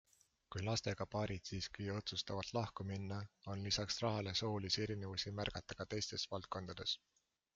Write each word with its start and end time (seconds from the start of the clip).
Kui 0.53 0.61
lastega 0.67 1.05
paarid 1.15 1.49
siiski 1.49 1.89
otsustavad 1.97 2.49
lahku 2.59 2.87
minna, 2.93 3.19
on 3.53 3.61
lisaks 3.69 4.01
rahale 4.07 4.35
soolisi 4.41 4.85
erinevusi 4.87 5.35
märgata 5.41 5.81
ka 5.83 5.87
teistes 5.95 6.29
valdkondades. 6.35 6.99